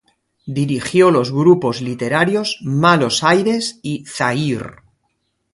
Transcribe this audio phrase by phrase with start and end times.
[0.47, 4.77] Dirigió los grupos literarios "Malos Ayres" y "Zahir".